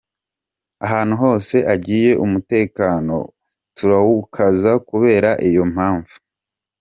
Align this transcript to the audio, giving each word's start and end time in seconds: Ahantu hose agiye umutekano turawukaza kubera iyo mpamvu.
Ahantu 0.85 1.13
hose 1.23 1.55
agiye 1.73 2.11
umutekano 2.25 3.17
turawukaza 3.77 4.71
kubera 4.89 5.29
iyo 5.49 5.63
mpamvu. 5.73 6.15